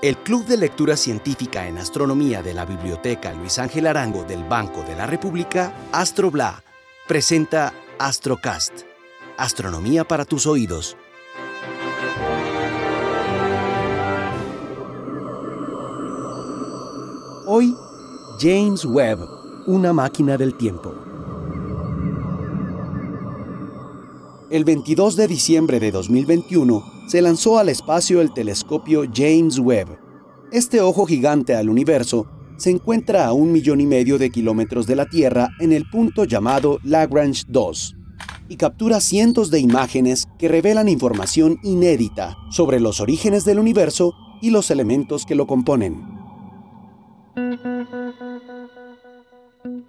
[0.00, 4.84] El Club de Lectura Científica en Astronomía de la Biblioteca Luis Ángel Arango del Banco
[4.84, 6.62] de la República, AstroBla,
[7.08, 8.82] presenta Astrocast,
[9.36, 10.96] Astronomía para tus oídos.
[17.48, 17.74] Hoy,
[18.38, 19.18] James Webb,
[19.66, 20.94] una máquina del tiempo.
[24.48, 29.98] El 22 de diciembre de 2021 se lanzó al espacio el telescopio James Webb.
[30.52, 32.26] Este ojo gigante al universo
[32.58, 36.24] se encuentra a un millón y medio de kilómetros de la Tierra en el punto
[36.24, 37.96] llamado Lagrange 2
[38.50, 44.50] y captura cientos de imágenes que revelan información inédita sobre los orígenes del universo y
[44.50, 46.18] los elementos que lo componen.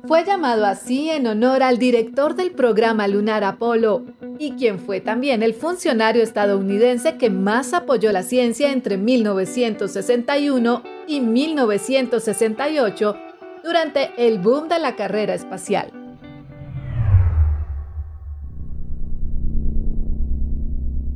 [0.08, 4.06] Fue llamado así en honor al director del programa lunar Apolo
[4.40, 11.20] y quien fue también el funcionario estadounidense que más apoyó la ciencia entre 1961 y
[11.20, 13.16] 1968
[13.64, 15.92] durante el boom de la carrera espacial.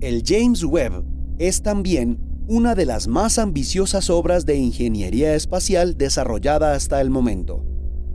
[0.02, 1.06] El James Webb
[1.40, 7.66] es también una de las más ambiciosas obras de ingeniería espacial desarrollada hasta el momento.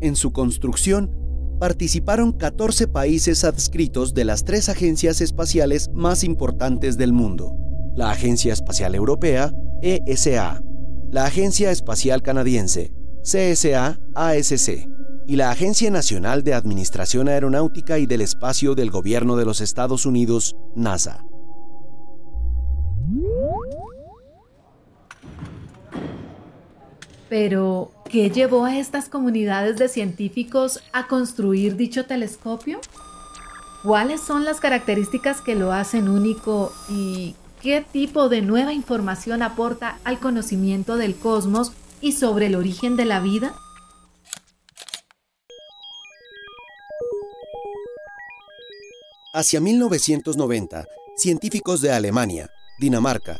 [0.02, 1.10] En su construcción,
[1.58, 7.56] participaron 14 países adscritos de las tres agencias espaciales más importantes del mundo,
[7.94, 10.62] la Agencia Espacial Europea, ESA,
[11.10, 12.92] la Agencia Espacial Canadiense,
[13.22, 14.88] CSA-ASC,
[15.28, 20.06] y la Agencia Nacional de Administración Aeronáutica y del Espacio del Gobierno de los Estados
[20.06, 21.22] Unidos, NASA.
[27.28, 32.80] Pero, ¿qué llevó a estas comunidades de científicos a construir dicho telescopio?
[33.82, 39.98] ¿Cuáles son las características que lo hacen único y qué tipo de nueva información aporta
[40.04, 43.54] al conocimiento del cosmos y sobre el origen de la vida?
[49.34, 52.50] Hacia 1990, científicos de Alemania,
[52.80, 53.38] Dinamarca,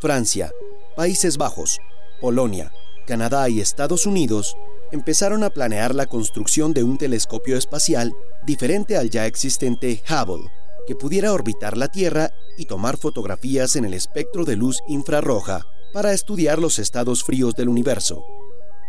[0.00, 0.50] Francia,
[0.96, 1.78] Países Bajos,
[2.20, 2.72] Polonia,
[3.08, 4.54] Canadá y Estados Unidos
[4.92, 8.12] empezaron a planear la construcción de un telescopio espacial
[8.44, 10.50] diferente al ya existente Hubble,
[10.86, 15.64] que pudiera orbitar la Tierra y tomar fotografías en el espectro de luz infrarroja
[15.94, 18.26] para estudiar los estados fríos del universo,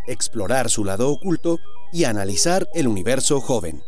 [0.05, 1.57] explorar su lado oculto
[1.93, 3.81] y analizar el universo joven.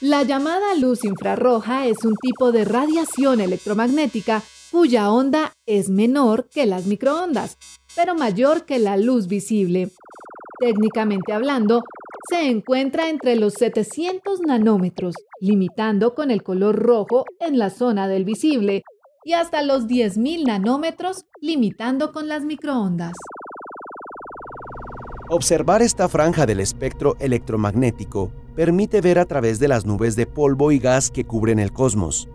[0.00, 4.42] La llamada luz infrarroja es un tipo de radiación electromagnética
[4.76, 7.56] cuya onda es menor que las microondas,
[7.94, 9.90] pero mayor que la luz visible.
[10.60, 11.82] Técnicamente hablando,
[12.28, 18.26] se encuentra entre los 700 nanómetros, limitando con el color rojo en la zona del
[18.26, 18.82] visible,
[19.24, 23.16] y hasta los 10.000 nanómetros, limitando con las microondas.
[25.30, 30.70] Observar esta franja del espectro electromagnético permite ver a través de las nubes de polvo
[30.70, 32.28] y gas que cubren el cosmos,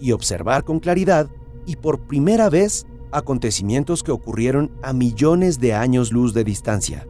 [0.00, 1.30] y observar con claridad
[1.66, 7.06] y por primera vez acontecimientos que ocurrieron a millones de años luz de distancia.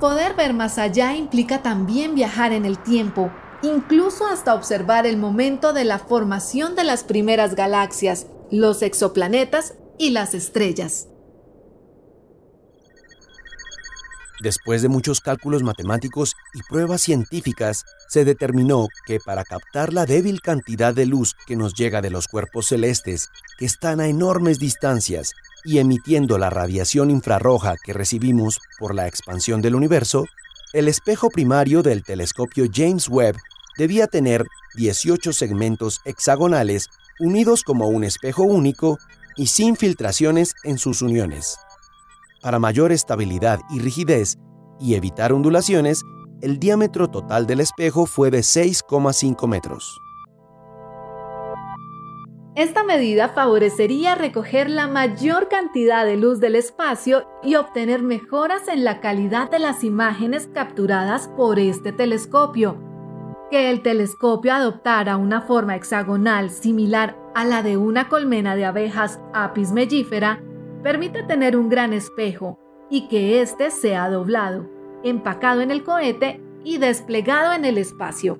[0.00, 5.72] Poder ver más allá implica también viajar en el tiempo, incluso hasta observar el momento
[5.72, 11.08] de la formación de las primeras galaxias, los exoplanetas y las estrellas.
[14.40, 20.40] Después de muchos cálculos matemáticos y pruebas científicas, se determinó que para captar la débil
[20.40, 25.32] cantidad de luz que nos llega de los cuerpos celestes, que están a enormes distancias,
[25.64, 30.24] y emitiendo la radiación infrarroja que recibimos por la expansión del universo,
[30.72, 33.36] el espejo primario del telescopio James Webb
[33.76, 36.88] debía tener 18 segmentos hexagonales
[37.18, 38.98] unidos como un espejo único
[39.36, 41.58] y sin filtraciones en sus uniones.
[42.48, 44.38] Para mayor estabilidad y rigidez
[44.80, 46.02] y evitar ondulaciones,
[46.40, 50.00] el diámetro total del espejo fue de 6,5 metros.
[52.56, 58.82] Esta medida favorecería recoger la mayor cantidad de luz del espacio y obtener mejoras en
[58.82, 62.82] la calidad de las imágenes capturadas por este telescopio.
[63.50, 69.20] Que el telescopio adoptara una forma hexagonal similar a la de una colmena de abejas
[69.34, 70.42] Apis mellifera
[70.82, 72.58] permite tener un gran espejo
[72.90, 74.68] y que éste sea doblado,
[75.04, 78.38] empacado en el cohete y desplegado en el espacio.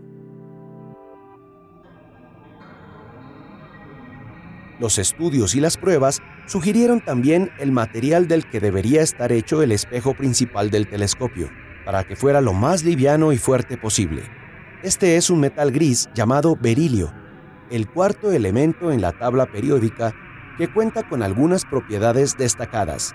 [4.78, 9.72] Los estudios y las pruebas sugirieron también el material del que debería estar hecho el
[9.72, 11.50] espejo principal del telescopio,
[11.84, 14.22] para que fuera lo más liviano y fuerte posible.
[14.84, 17.12] Este es un metal gris llamado berilio,
[17.70, 20.14] el cuarto elemento en la tabla periódica
[20.58, 23.14] que cuenta con algunas propiedades destacadas,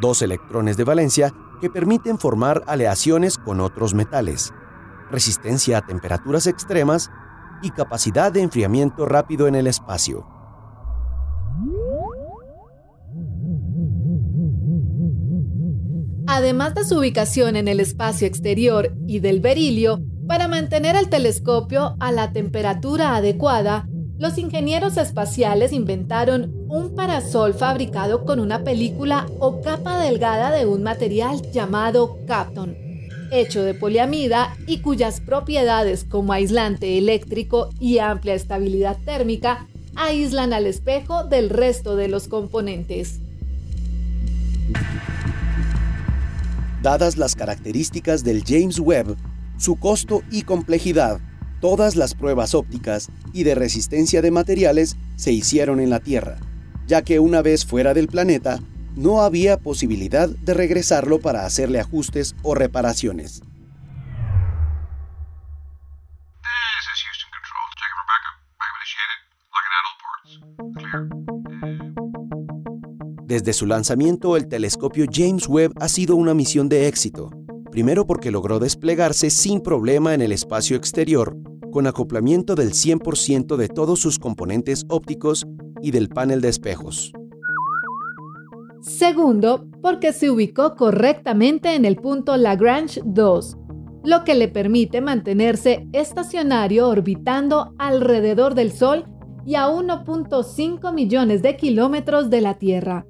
[0.00, 4.52] dos electrones de valencia que permiten formar aleaciones con otros metales,
[5.10, 7.10] resistencia a temperaturas extremas
[7.62, 10.26] y capacidad de enfriamiento rápido en el espacio.
[16.26, 21.96] Además de su ubicación en el espacio exterior y del berilio, para mantener el telescopio
[22.00, 23.86] a la temperatura adecuada,
[24.22, 30.84] los ingenieros espaciales inventaron un parasol fabricado con una película o capa delgada de un
[30.84, 32.76] material llamado Capton,
[33.32, 39.66] hecho de poliamida y cuyas propiedades como aislante eléctrico y amplia estabilidad térmica
[39.96, 43.18] aíslan al espejo del resto de los componentes.
[46.80, 49.16] Dadas las características del James Webb,
[49.58, 51.20] su costo y complejidad,
[51.62, 56.38] todas las pruebas ópticas y de resistencia de materiales se hicieron en la Tierra,
[56.88, 58.58] ya que una vez fuera del planeta,
[58.96, 63.42] no había posibilidad de regresarlo para hacerle ajustes o reparaciones.
[73.24, 77.30] Desde su lanzamiento, el telescopio James Webb ha sido una misión de éxito.
[77.70, 81.34] Primero porque logró desplegarse sin problema en el espacio exterior,
[81.72, 85.44] con acoplamiento del 100% de todos sus componentes ópticos
[85.80, 87.12] y del panel de espejos.
[88.80, 93.56] Segundo, porque se ubicó correctamente en el punto Lagrange 2,
[94.04, 99.06] lo que le permite mantenerse estacionario orbitando alrededor del Sol
[99.44, 103.06] y a 1.5 millones de kilómetros de la Tierra.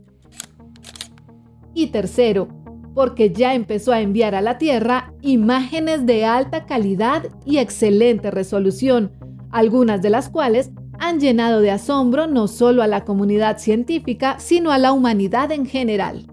[1.74, 2.48] Y tercero,
[2.94, 9.12] porque ya empezó a enviar a la Tierra imágenes de alta calidad y excelente resolución,
[9.50, 14.70] algunas de las cuales han llenado de asombro no solo a la comunidad científica, sino
[14.70, 16.26] a la humanidad en general.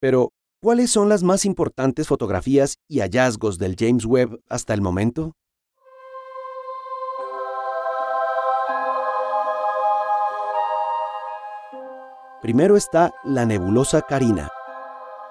[0.00, 5.32] Pero, ¿cuáles son las más importantes fotografías y hallazgos del James Webb hasta el momento?
[12.42, 14.50] Primero está la nebulosa Carina,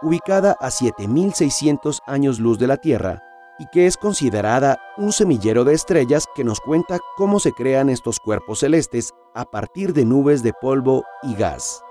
[0.01, 3.21] ubicada a 7600 años luz de la Tierra
[3.59, 8.21] y que es considerada un semillero de estrellas que nos cuenta cómo se crean estos
[8.21, 11.83] cuerpos celestes a partir de nubes de polvo y gas.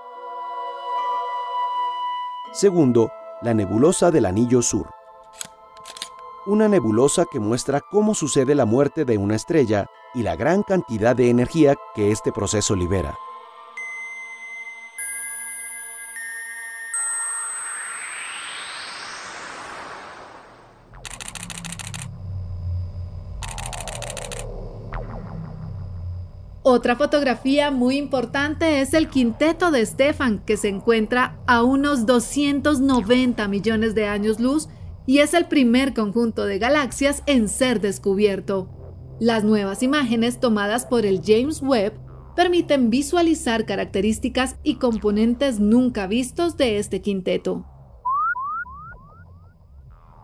[2.51, 3.11] Segundo,
[3.43, 4.89] la nebulosa del Anillo Sur.
[6.47, 9.85] Una nebulosa que muestra cómo sucede la muerte de una estrella
[10.15, 13.15] y la gran cantidad de energía que este proceso libera.
[26.63, 33.47] Otra fotografía muy importante es el quinteto de Stefan, que se encuentra a unos 290
[33.47, 34.69] millones de años luz
[35.07, 38.69] y es el primer conjunto de galaxias en ser descubierto.
[39.19, 41.93] Las nuevas imágenes tomadas por el James Webb
[42.35, 47.65] permiten visualizar características y componentes nunca vistos de este quinteto.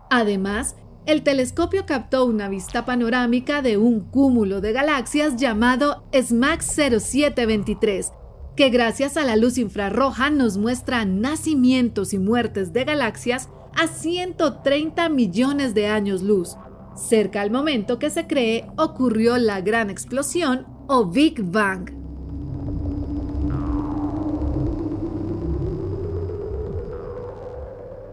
[0.08, 0.76] Además,
[1.08, 6.66] el telescopio captó una vista panorámica de un cúmulo de galaxias llamado SMAX
[7.00, 8.12] 0723,
[8.54, 15.08] que gracias a la luz infrarroja nos muestra nacimientos y muertes de galaxias a 130
[15.08, 16.56] millones de años luz,
[16.94, 21.97] cerca al momento que se cree ocurrió la gran explosión o Big Bang.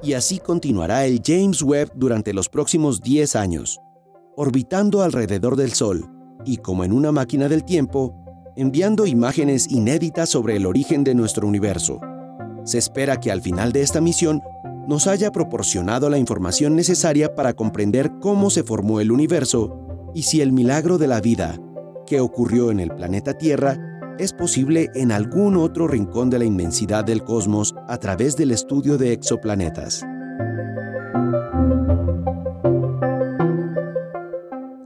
[0.02, 3.80] Y así continuará el James Webb durante los próximos 10 años,
[4.36, 6.10] orbitando alrededor del Sol
[6.46, 8.16] y, como en una máquina del tiempo,
[8.56, 12.00] enviando imágenes inéditas sobre el origen de nuestro universo.
[12.64, 14.42] Se espera que al final de esta misión
[14.88, 19.80] nos haya proporcionado la información necesaria para comprender cómo se formó el universo
[20.14, 21.60] y si el milagro de la vida,
[22.06, 27.04] que ocurrió en el planeta Tierra, es posible en algún otro rincón de la inmensidad
[27.04, 30.06] del cosmos a través del estudio de exoplanetas.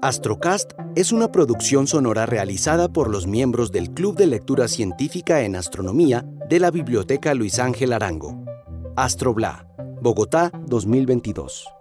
[0.02, 5.56] Astrocast es una producción sonora realizada por los miembros del Club de Lectura Científica en
[5.56, 8.44] Astronomía de la Biblioteca Luis Ángel Arango.
[8.96, 9.68] Astrobla,
[10.02, 11.79] Bogotá 2022.